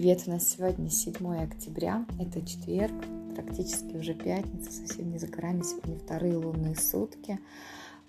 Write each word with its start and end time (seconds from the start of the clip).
привет! 0.00 0.22
У 0.26 0.30
нас 0.30 0.48
сегодня 0.48 0.88
7 0.88 1.14
октября, 1.42 2.06
это 2.18 2.40
четверг, 2.40 2.94
практически 3.34 3.98
уже 3.98 4.14
пятница, 4.14 4.72
совсем 4.72 5.10
не 5.10 5.18
за 5.18 5.26
горами, 5.26 5.60
сегодня 5.60 5.98
вторые 5.98 6.36
лунные 6.38 6.74
сутки. 6.74 7.38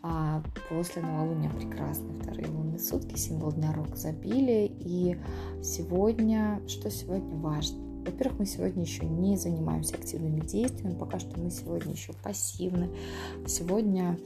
А 0.02 0.42
после 0.70 1.02
новолуния 1.02 1.50
прекрасные 1.50 2.18
вторые 2.22 2.48
лунные 2.48 2.80
сутки, 2.80 3.18
символ 3.18 3.52
дня 3.52 3.74
рок 3.74 3.98
забили. 3.98 4.72
И 4.80 5.18
сегодня, 5.62 6.62
что 6.66 6.90
сегодня 6.90 7.36
важно? 7.36 7.78
Во-первых, 8.06 8.40
мы 8.40 8.46
сегодня 8.46 8.84
еще 8.84 9.06
не 9.06 9.36
занимаемся 9.36 9.96
активными 9.96 10.40
действиями, 10.40 10.98
пока 10.98 11.20
что 11.20 11.38
мы 11.38 11.52
сегодня 11.52 11.92
еще 11.92 12.14
пассивны. 12.24 12.90
Сегодня 13.48 14.18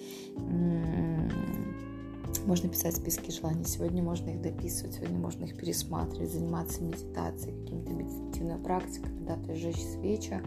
можно 2.45 2.69
писать 2.69 2.95
списки 2.95 3.31
желаний, 3.31 3.63
сегодня 3.65 4.03
можно 4.03 4.29
их 4.29 4.41
дописывать, 4.41 4.95
сегодня 4.95 5.17
можно 5.17 5.45
их 5.45 5.57
пересматривать, 5.57 6.31
заниматься 6.31 6.83
медитацией, 6.83 7.59
какими-то 7.61 7.91
медитативной 7.91 8.57
практикой, 8.57 9.11
да, 9.21 9.35
то 9.35 9.51
есть 9.51 9.61
жечь 9.61 9.83
свечи, 9.83 10.41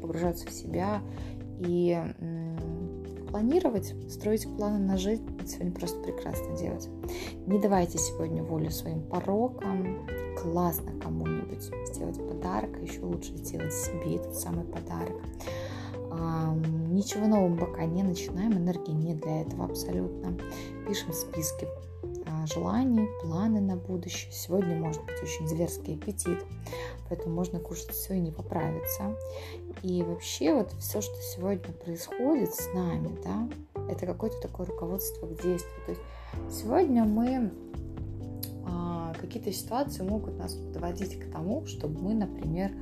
погружаться 0.00 0.46
в 0.46 0.52
себя 0.52 1.00
и 1.60 2.00
планировать, 3.30 3.94
строить 4.10 4.46
планы 4.56 4.78
на 4.78 4.96
жизнь, 4.96 5.24
сегодня 5.46 5.72
просто 5.72 6.00
прекрасно 6.02 6.56
делать. 6.56 6.88
Не 7.46 7.60
давайте 7.60 7.98
сегодня 7.98 8.42
волю 8.42 8.70
своим 8.70 9.02
порокам, 9.02 10.06
классно 10.40 10.92
кому-нибудь 11.00 11.70
сделать 11.92 12.16
подарок, 12.16 12.76
а 12.76 12.80
еще 12.80 13.00
лучше 13.00 13.36
сделать 13.36 13.72
себе 13.72 14.16
этот 14.16 14.36
самый 14.36 14.64
подарок. 14.64 15.20
Ничего 16.94 17.26
нового 17.26 17.56
пока 17.56 17.84
не 17.84 18.02
начинаем, 18.02 18.52
энергии 18.52 18.92
не 18.92 19.14
для 19.14 19.42
этого 19.42 19.64
абсолютно. 19.64 20.38
Пишем 20.86 21.12
списки 21.12 21.66
а, 22.26 22.46
желаний, 22.46 23.08
планы 23.22 23.60
на 23.60 23.76
будущее. 23.76 24.30
Сегодня 24.32 24.76
может 24.76 25.02
быть 25.04 25.20
очень 25.22 25.48
зверский 25.48 25.96
аппетит, 25.96 26.38
поэтому 27.08 27.34
можно 27.34 27.58
кушать 27.58 27.90
все 27.90 28.14
и 28.14 28.20
не 28.20 28.30
поправиться. 28.30 29.16
И 29.82 30.02
вообще 30.02 30.54
вот 30.54 30.72
все, 30.78 31.00
что 31.00 31.16
сегодня 31.20 31.72
происходит 31.72 32.54
с 32.54 32.72
нами, 32.72 33.18
да, 33.24 33.48
это 33.90 34.06
какое-то 34.06 34.40
такое 34.40 34.66
руководство 34.66 35.26
к 35.26 35.42
действию. 35.42 35.80
То 35.86 35.92
есть 35.92 36.02
сегодня 36.50 37.04
мы 37.04 37.52
а, 38.66 39.12
какие-то 39.20 39.52
ситуации 39.52 40.02
могут 40.02 40.38
нас 40.38 40.54
подводить 40.54 41.18
к 41.18 41.30
тому, 41.30 41.66
чтобы 41.66 42.00
мы, 42.00 42.14
например, 42.14 42.72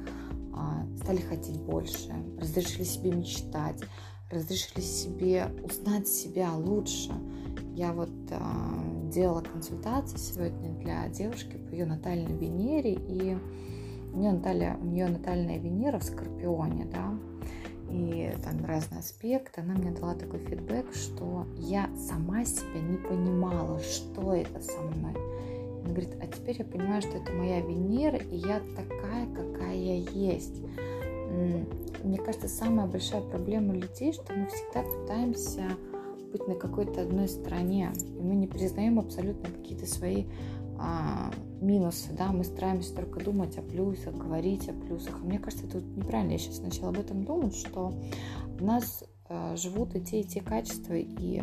стали 1.03 1.19
хотеть 1.19 1.61
больше, 1.61 2.13
разрешили 2.39 2.85
себе 2.85 3.13
мечтать, 3.13 3.81
разрешили 4.31 4.81
себе 4.81 5.47
узнать 5.63 6.09
себя 6.09 6.55
лучше. 6.55 7.13
Я 7.75 7.93
вот 7.93 8.11
э, 8.31 9.11
делала 9.11 9.41
консультацию 9.41 10.19
сегодня 10.19 10.73
для 10.79 11.09
девушки 11.09 11.57
по 11.57 11.73
ее 11.73 11.87
натальной 11.87 12.37
Венере, 12.37 12.95
и 12.95 13.37
у 14.13 14.19
нее, 14.19 14.33
Наталья, 14.33 14.77
у 14.81 14.85
нее 14.85 15.09
натальная 15.09 15.59
Венера 15.59 15.99
в 15.99 16.05
Скорпионе, 16.05 16.85
да, 16.85 17.19
и 17.91 18.35
там 18.43 18.65
разные 18.65 19.01
аспекты. 19.01 19.61
Она 19.61 19.75
мне 19.75 19.91
дала 19.91 20.15
такой 20.15 20.39
фидбэк, 20.41 20.95
что 20.95 21.47
я 21.57 21.89
сама 21.97 22.45
себя 22.45 22.81
не 22.81 22.97
понимала, 22.97 23.81
что 23.81 24.35
это 24.35 24.61
со 24.61 24.81
мной. 24.81 25.32
Она 25.83 25.95
говорит, 25.95 26.17
а 26.21 26.27
теперь 26.27 26.57
я 26.59 26.65
понимаю, 26.65 27.03
что 27.03 27.19
это 27.19 27.33
моя 27.33 27.61
Венера, 27.61 28.19
и 28.19 28.37
я 28.37 28.61
такая, 28.77 29.27
какая 29.35 29.75
я 29.75 29.97
есть. 29.97 30.63
Мне 32.05 32.19
кажется, 32.19 32.49
самая 32.49 32.87
большая 32.87 33.23
проблема 33.23 33.75
людей, 33.75 34.13
что 34.13 34.33
мы 34.35 34.47
всегда 34.49 34.83
пытаемся 34.83 35.63
быть 36.31 36.47
на 36.49 36.55
какой-то 36.55 37.03
одной 37.03 37.29
стороне, 37.29 37.93
и 38.19 38.23
мы 38.23 38.35
не 38.35 38.47
признаем 38.47 38.99
абсолютно 38.99 39.51
какие-то 39.51 39.87
свои 39.87 40.25
а, 40.79 41.31
минусы, 41.61 42.13
да, 42.17 42.33
мы 42.33 42.43
стараемся 42.45 42.95
только 42.95 43.23
думать 43.23 43.57
о 43.57 43.63
плюсах, 43.63 44.15
говорить 44.15 44.69
о 44.69 44.73
плюсах. 44.73 45.15
А 45.23 45.25
мне 45.25 45.39
кажется, 45.39 45.67
это 45.67 45.79
вот 45.79 45.97
неправильно. 45.97 46.33
Я 46.33 46.39
сейчас 46.39 46.61
начала 46.61 46.89
об 46.89 46.99
этом 46.99 47.25
думать, 47.25 47.55
что 47.55 47.93
в 48.47 48.63
нас 48.63 49.05
а, 49.29 49.55
живут 49.57 49.95
и 49.95 50.01
те, 50.01 50.21
и 50.21 50.25
те 50.25 50.41
качества, 50.41 50.95
и 50.95 51.43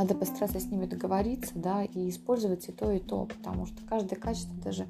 надо 0.00 0.14
постараться 0.14 0.58
с 0.58 0.70
ними 0.70 0.86
договориться, 0.86 1.52
да, 1.54 1.84
и 1.84 2.08
использовать 2.08 2.66
и 2.68 2.72
то, 2.72 2.90
и 2.90 2.98
то, 3.00 3.26
потому 3.26 3.66
что 3.66 3.82
каждое 3.86 4.16
качество, 4.16 4.54
даже 4.64 4.86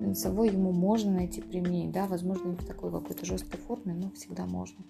минусовое, 0.00 0.50
ему 0.50 0.70
можно 0.70 1.12
найти 1.12 1.40
применение, 1.40 1.90
да, 1.90 2.06
возможно, 2.06 2.48
не 2.48 2.56
в 2.56 2.66
такой 2.66 2.90
какой-то 2.90 3.24
жесткой 3.24 3.58
форме, 3.58 3.94
но 3.94 4.10
всегда 4.10 4.44
можно. 4.44 4.84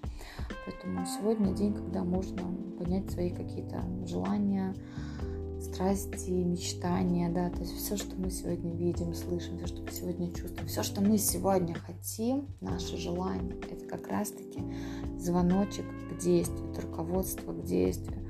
Поэтому 0.66 1.06
сегодня 1.06 1.54
день, 1.54 1.75
когда 1.75 2.03
можно 2.03 2.42
понять 2.81 3.12
свои 3.12 3.31
какие-то 3.31 3.84
желания, 4.06 4.75
страсти, 5.60 6.31
мечтания, 6.31 7.31
да, 7.31 7.48
то 7.50 7.60
есть 7.60 7.76
все, 7.76 7.97
что 7.97 8.16
мы 8.16 8.31
сегодня 8.31 8.75
видим, 8.75 9.14
слышим, 9.14 9.56
все, 9.58 9.69
что 9.69 9.82
мы 9.82 9.92
сегодня 9.92 10.32
чувствуем, 10.32 10.66
все, 10.66 10.82
что 10.82 11.00
мы 11.00 11.16
сегодня 11.16 11.75
хотим, 11.75 12.48
наши 12.60 12.97
желания, 12.97 13.54
это 13.70 13.87
как 13.87 14.08
раз-таки 14.08 14.64
звоночек 15.16 15.84
к 16.10 16.20
действию, 16.20 16.75
руководство 16.75 17.52
к 17.52 17.62
действию. 17.62 18.26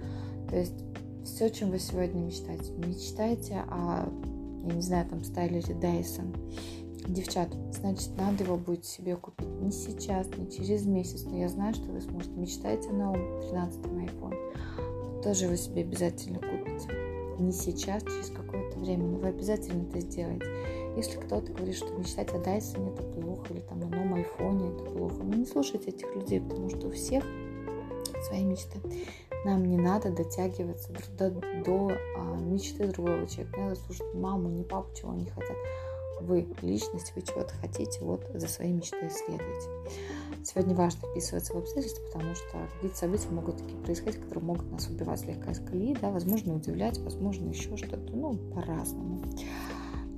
То 0.51 0.57
есть 0.57 0.85
все, 1.25 1.49
чем 1.51 1.71
вы 1.71 1.79
сегодня 1.79 2.21
мечтаете. 2.21 2.73
Мечтайте 2.73 3.65
о, 3.69 4.09
я 4.65 4.75
не 4.75 4.83
знаю, 4.83 5.09
там, 5.09 5.25
стайлере 5.25 5.75
Dyson. 5.75 6.37
Девчат, 7.09 7.49
значит, 7.73 8.11
надо 8.17 8.45
его 8.45 8.57
будет 8.57 8.85
себе 8.85 9.17
купить 9.17 9.49
не 9.61 9.73
сейчас, 9.73 10.29
не 10.37 10.51
через 10.51 10.85
месяц, 10.85 11.25
но 11.25 11.37
я 11.37 11.49
знаю, 11.49 11.75
что 11.75 11.91
вы 11.91 12.01
сможете. 12.01 12.33
Мечтайте 12.33 12.91
о 12.91 12.93
новом 12.93 13.41
13 13.43 13.81
iPhone. 13.81 15.23
Тоже 15.23 15.47
его 15.47 15.57
себе 15.57 15.83
обязательно 15.83 16.39
купите. 16.39 16.89
Не 17.39 17.53
сейчас, 17.53 18.03
через 18.03 18.29
какое-то 18.29 18.79
время, 18.79 19.05
но 19.05 19.19
вы 19.19 19.29
обязательно 19.29 19.89
это 19.89 20.01
сделаете. 20.01 20.47
Если 20.97 21.19
кто-то 21.19 21.53
говорит, 21.53 21.77
что 21.77 21.93
мечтать 21.95 22.31
о 22.33 22.39
Dyson 22.39 22.93
это 22.93 23.03
плохо, 23.03 23.47
или 23.55 23.61
там 23.61 23.83
о 23.83 23.87
новом 23.87 24.15
айфоне 24.15 24.71
это 24.71 24.85
плохо, 24.85 25.17
ну 25.23 25.37
не 25.37 25.47
слушайте 25.47 25.91
этих 25.91 26.15
людей, 26.15 26.41
потому 26.41 26.69
что 26.69 26.89
у 26.89 26.91
всех 26.91 27.25
свои 28.27 28.45
мечты. 28.45 28.79
Нам 29.45 29.65
не 29.65 29.79
надо 29.79 30.11
дотягиваться 30.11 30.93
до, 31.19 31.31
до 31.65 31.93
а, 32.17 32.37
мечты 32.37 32.87
другого 32.89 33.27
человека. 33.27 33.59
Не 33.59 33.69
надо 33.69 33.81
слушать 33.81 34.15
маму, 34.15 34.49
не 34.51 34.65
папу, 34.65 34.89
чего 34.95 35.13
они 35.13 35.27
хотят. 35.27 35.57
Вы 36.21 36.47
личность, 36.61 37.13
вы 37.17 37.23
чего-то 37.23 37.55
хотите, 37.63 37.99
вот 38.03 38.27
за 38.35 38.47
своей 38.47 38.73
мечтой 38.73 39.09
следуйте. 39.09 39.69
Сегодня 40.45 40.75
важно 40.75 41.09
вписываться 41.09 41.55
в 41.55 41.59
обстоятельства, 41.59 42.05
потому 42.13 42.35
что 42.35 42.69
какие-то 42.75 42.97
события 42.97 43.29
могут 43.31 43.57
такие 43.57 43.79
происходить, 43.79 44.21
которые 44.21 44.45
могут 44.45 44.71
нас 44.71 44.87
убивать 44.89 45.21
слегка 45.21 45.53
из 45.53 45.61
колеи, 45.61 45.97
да, 45.99 46.11
возможно, 46.11 46.55
удивлять, 46.55 46.99
возможно, 46.99 47.49
еще 47.49 47.75
что-то, 47.77 48.13
ну, 48.13 48.35
по-разному. 48.55 49.23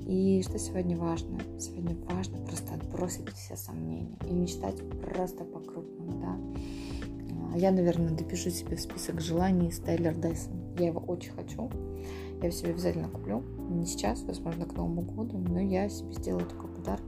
И 0.06 0.43
что 0.43 0.59
сегодня 0.59 0.97
важно? 0.97 1.39
Сегодня 1.60 1.97
важно 2.10 2.39
просто 2.44 2.75
отбросить 2.75 3.28
все 3.34 3.56
сомнения 3.56 4.16
и 4.28 4.33
мечтать 4.33 4.77
просто 5.00 5.44
по-крупному, 5.44 6.21
да. 6.21 6.39
А 7.53 7.59
я, 7.59 7.71
наверное, 7.71 8.11
допишу 8.11 8.51
себе 8.51 8.77
в 8.77 8.81
список 8.81 9.21
желаний 9.21 9.71
Стайлер 9.71 10.17
Дайсон. 10.17 10.75
Я 10.79 10.87
его 10.87 11.01
очень 11.01 11.33
хочу. 11.33 11.71
Я 12.41 12.49
его 12.49 12.51
себе 12.51 12.71
обязательно 12.71 13.09
куплю. 13.11 13.43
Не 13.69 13.85
сейчас, 13.85 14.23
возможно, 14.23 14.65
к 14.65 14.73
Новому 14.73 15.03
году, 15.03 15.37
но 15.37 15.61
я 15.61 15.89
себе 15.91 16.15
сделаю 16.15 16.47
такой 16.47 16.71
подарок. 16.71 17.05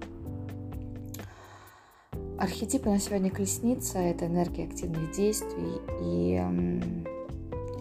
Архетипы 2.39 2.91
на 2.91 2.99
сегодня 2.99 3.31
колесница– 3.31 3.99
это 4.01 4.27
энергия 4.27 4.65
активных 4.65 5.13
действий. 5.13 5.81
И, 6.03 6.43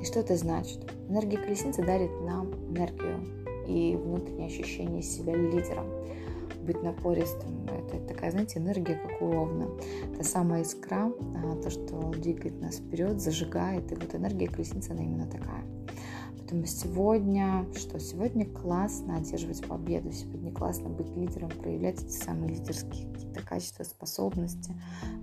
и 0.02 0.06
что 0.06 0.22
это 0.22 0.38
значит? 0.38 0.90
Энергия 1.10 1.38
колесницы 1.38 1.84
дарит 1.84 2.12
нам 2.22 2.54
энергию 2.70 3.20
и 3.68 3.98
внутреннее 3.98 4.48
ощущение 4.48 5.02
себя 5.02 5.36
лидером 5.36 5.88
быть 6.64 6.82
напористым. 6.82 7.66
Это 7.66 8.00
такая, 8.08 8.32
знаете, 8.32 8.60
энергия, 8.60 8.96
как 8.96 9.22
у 9.22 9.26
Овна. 9.26 9.68
Та 10.18 10.24
самая 10.24 10.64
искра, 10.64 11.12
а, 11.36 11.56
то, 11.62 11.70
что 11.70 12.12
двигает 12.12 12.60
нас 12.62 12.78
вперед, 12.78 13.20
зажигает. 13.20 13.92
И 13.92 13.96
вот 13.96 14.16
энергия 14.16 14.48
колесницы, 14.48 14.92
она 14.92 15.04
именно 15.04 15.28
такая. 15.28 15.64
Поэтому 16.38 16.66
сегодня, 16.66 17.66
что 17.76 18.00
сегодня 18.00 18.46
классно 18.46 19.16
одерживать 19.18 19.66
победу, 19.66 20.12
сегодня 20.12 20.52
классно 20.52 20.90
быть 20.90 21.10
лидером, 21.16 21.50
проявлять 21.50 22.04
эти 22.04 22.12
самые 22.12 22.56
лидерские 22.56 23.12
какие-то 23.12 23.42
качества, 23.42 23.84
способности, 23.84 24.76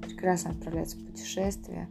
прекрасно 0.03 0.51
отправляться 0.51 0.97
в 0.97 1.05
путешествия. 1.05 1.89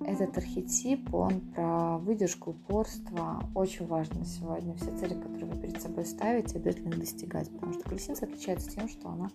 Этот 0.00 0.36
архетип, 0.36 1.14
он 1.14 1.40
про 1.52 1.98
выдержку, 1.98 2.50
упорство. 2.50 3.48
Очень 3.54 3.86
важно 3.86 4.24
сегодня. 4.24 4.74
Все 4.74 4.96
цели, 4.98 5.14
которые 5.14 5.46
вы 5.46 5.60
собой 5.92 6.06
ставите, 6.06 6.56
обязательно 6.56 6.96
достигать. 6.96 7.50
Потому 7.50 7.74
что 7.74 7.82
колесница 7.82 8.24
отличается 8.24 8.70
тем, 8.70 8.88
что 8.88 9.08
она 9.10 9.30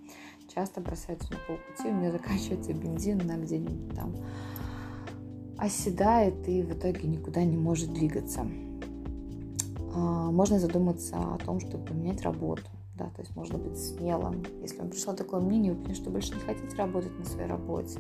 часто 0.54 0.82
бросается 0.82 1.32
на 1.32 1.38
полпути, 1.40 1.88
у 1.88 1.96
нее 1.96 2.12
заканчивается 2.12 2.74
бензин, 2.74 3.22
она 3.22 3.38
где-нибудь 3.38 3.96
там 3.96 4.16
оседает 5.58 6.48
и 6.48 6.62
в 6.64 6.74
итоге 6.74 7.08
никуда 7.08 7.44
не 7.44 7.58
может 7.58 7.94
двигаться. 7.94 8.48
А, 9.94 10.32
можно 10.32 10.60
задуматься 10.60 11.18
о 11.18 11.38
том, 11.38 11.60
чтобы 11.60 11.86
поменять 11.86 12.22
работу. 12.22 12.64
Да, 12.96 13.06
то 13.12 13.22
есть 13.22 13.36
можно 13.36 13.60
быть 13.60 13.78
смелым. 13.78 14.44
Если 14.62 14.80
вам 14.80 14.90
пришло 14.90 15.14
такое 15.14 15.40
мнение, 15.40 15.74
вы 15.74 15.94
что 15.94 16.10
больше 16.10 16.34
не 16.34 16.40
хотите 16.40 16.76
работать 16.76 17.18
на 17.20 17.26
своей 17.26 17.48
работе, 17.48 18.00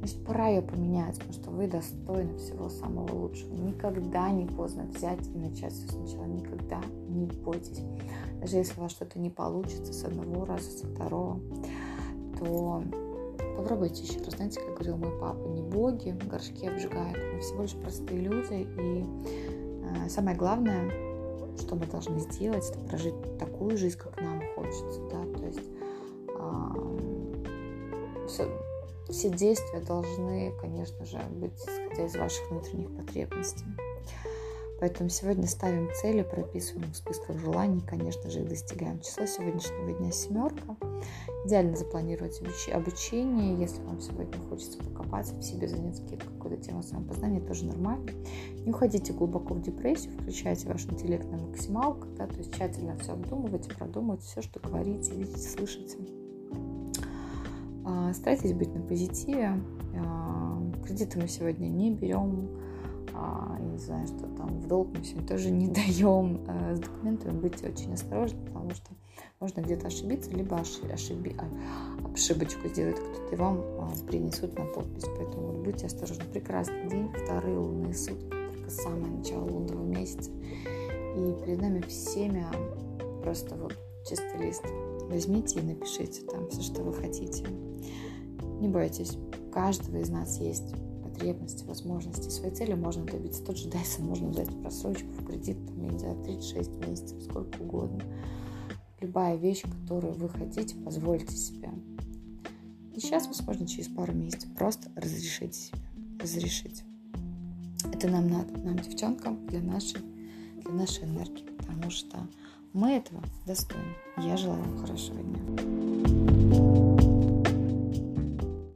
значит, 0.00 0.24
пора 0.24 0.48
ее 0.48 0.62
поменять, 0.62 1.14
потому 1.16 1.32
что 1.32 1.50
вы 1.50 1.66
достойны 1.66 2.36
всего 2.38 2.70
самого 2.70 3.12
лучшего. 3.12 3.54
Никогда 3.54 4.30
не 4.30 4.46
поздно 4.46 4.84
взять 4.84 5.26
и 5.28 5.38
начать 5.38 5.72
все 5.72 5.88
сначала. 5.88 6.24
Никогда 6.24 6.80
не 7.08 7.26
бойтесь. 7.26 7.82
Даже 8.40 8.56
если 8.56 8.78
у 8.78 8.82
вас 8.82 8.92
что-то 8.92 9.18
не 9.18 9.28
получится 9.28 9.92
с 9.92 10.02
одного 10.04 10.46
раза, 10.46 10.70
со 10.70 10.86
второго, 10.86 11.38
то 12.38 12.82
попробуйте 13.58 14.02
еще 14.02 14.18
раз. 14.20 14.34
Знаете, 14.36 14.60
как 14.60 14.74
говорил 14.74 14.96
мой 14.96 15.12
папа, 15.20 15.46
не 15.48 15.62
боги 15.62 16.16
горшки 16.30 16.66
обжигают. 16.66 17.18
Мы 17.34 17.40
всего 17.40 17.62
лишь 17.62 17.74
простые 17.74 18.20
люди. 18.20 18.66
И 18.80 19.04
э, 19.84 20.08
самое 20.08 20.36
главное, 20.36 20.90
что 21.58 21.74
мы 21.76 21.84
должны 21.86 22.20
сделать, 22.20 22.64
это 22.70 22.78
прожить 22.88 23.38
такую 23.38 23.76
жизнь, 23.76 23.98
как 23.98 24.18
нам 24.22 24.40
хочется. 24.54 25.00
Да? 25.10 25.38
То 25.38 25.46
есть 25.46 25.60
э, 28.38 28.50
все, 29.10 29.30
действия 29.30 29.80
должны, 29.80 30.52
конечно 30.60 31.04
же, 31.04 31.18
быть 31.30 31.54
исходя 31.58 32.06
из 32.06 32.16
ваших 32.16 32.50
внутренних 32.50 32.96
потребностей. 32.96 33.64
Поэтому 34.80 35.10
сегодня 35.10 35.46
ставим 35.46 35.90
цели, 35.94 36.22
прописываем 36.22 36.90
в 36.90 36.96
списках 36.96 37.38
желаний, 37.38 37.82
конечно 37.82 38.30
же, 38.30 38.40
их 38.40 38.48
достигаем. 38.48 38.98
Число 39.00 39.26
сегодняшнего 39.26 39.92
дня 39.92 40.10
семерка. 40.10 40.74
Идеально 41.44 41.76
запланировать 41.76 42.40
обучение. 42.72 43.60
Если 43.60 43.82
вам 43.82 44.00
сегодня 44.00 44.38
хочется 44.48 44.78
покопаться 44.78 45.34
в 45.34 45.42
себе, 45.42 45.68
заняться 45.68 46.02
какой-то 46.02 46.56
темой 46.56 46.82
самопознания, 46.82 47.42
тоже 47.42 47.66
нормально. 47.66 48.10
Не 48.54 48.70
уходите 48.70 49.12
глубоко 49.12 49.52
в 49.52 49.60
депрессию, 49.60 50.14
включайте 50.14 50.66
ваш 50.66 50.86
интеллект 50.86 51.30
на 51.30 51.36
максималку, 51.36 52.06
да, 52.16 52.26
то 52.26 52.36
есть 52.36 52.54
тщательно 52.54 52.96
все 52.98 53.12
обдумывайте, 53.12 53.70
продумывайте 53.74 54.24
все, 54.24 54.40
что 54.40 54.60
говорите, 54.60 55.12
видите, 55.12 55.46
слышите. 55.46 55.98
А, 57.84 58.12
старайтесь 58.12 58.52
быть 58.52 58.74
на 58.74 58.80
позитиве. 58.80 59.60
А, 59.96 60.62
кредиты 60.84 61.18
мы 61.18 61.28
сегодня 61.28 61.66
не 61.66 61.90
берем. 61.90 62.48
А, 63.14 63.56
я 63.58 63.64
не 63.64 63.78
знаю, 63.78 64.06
что 64.06 64.26
там 64.36 64.60
в 64.60 64.66
долг 64.66 64.88
мы 64.96 65.04
сегодня 65.04 65.28
тоже 65.28 65.50
не 65.50 65.68
даем. 65.68 66.40
С 66.74 66.80
документами 66.80 67.38
быть 67.38 67.62
очень 67.64 67.92
осторожны, 67.92 68.38
потому 68.46 68.70
что 68.70 68.90
можно 69.40 69.60
где-то 69.60 69.86
ошибиться, 69.86 70.30
либо 70.30 70.58
ошиби, 70.58 71.34
ошибочку 72.12 72.68
сделать 72.68 72.96
кто-то, 72.96 73.34
и 73.34 73.38
вам 73.38 73.62
принесут 74.06 74.58
на 74.58 74.66
подпись. 74.66 75.06
Поэтому 75.16 75.62
будьте 75.62 75.86
осторожны. 75.86 76.24
Прекрасный 76.24 76.88
день, 76.88 77.08
вторые 77.24 77.56
лунные 77.56 77.94
сутки, 77.94 78.28
только 78.28 78.70
самое 78.70 79.12
начало 79.12 79.44
лунного 79.44 79.84
месяца. 79.84 80.30
И 81.16 81.34
перед 81.44 81.60
нами 81.60 81.80
всеми 81.80 82.44
просто 83.22 83.56
вот 83.56 83.76
чистый 84.06 84.46
лист. 84.46 84.64
Возьмите 85.10 85.58
и 85.58 85.62
напишите 85.62 86.22
там 86.22 86.48
все, 86.50 86.62
что 86.62 86.82
вы 86.82 86.94
хотите. 86.94 87.44
Не 88.60 88.68
бойтесь, 88.68 89.16
у 89.16 89.50
каждого 89.50 89.96
из 89.96 90.08
нас 90.08 90.38
есть 90.38 90.72
потребности, 91.02 91.64
возможности. 91.64 92.28
Своей 92.28 92.54
цели 92.54 92.74
можно 92.74 93.04
добиться. 93.04 93.44
Тот 93.44 93.58
же 93.58 93.68
Дайсон 93.68 94.06
можно 94.06 94.28
взять 94.28 94.48
в 94.48 94.62
просрочку, 94.62 95.08
в 95.08 95.26
кредит, 95.26 95.56
там, 95.66 95.82
я 95.82 95.90
не 95.90 95.98
знаю, 95.98 96.22
36 96.22 96.70
месяцев, 96.86 97.22
сколько 97.24 97.60
угодно. 97.60 98.00
Любая 99.00 99.36
вещь, 99.36 99.62
которую 99.62 100.14
вы 100.14 100.28
хотите, 100.28 100.76
позвольте 100.76 101.34
себе. 101.34 101.70
И 102.94 103.00
сейчас, 103.00 103.26
возможно, 103.26 103.66
через 103.66 103.88
пару 103.88 104.12
месяцев 104.12 104.54
просто 104.54 104.92
разрешите 104.94 105.58
себе. 105.58 105.78
Разрешите. 106.20 106.84
Это 107.92 108.08
нам 108.08 108.28
надо, 108.28 108.56
нам, 108.60 108.78
девчонкам, 108.78 109.44
для 109.48 109.60
нашей, 109.60 110.00
для 110.62 110.72
нашей 110.72 111.04
энергии. 111.04 111.46
Потому 111.58 111.90
что 111.90 112.28
мы 112.72 112.92
этого 112.92 113.22
достойны. 113.46 113.94
Я 114.18 114.36
желаю 114.36 114.62
вам 114.62 114.78
хорошего 114.78 115.18
дня. 115.20 116.39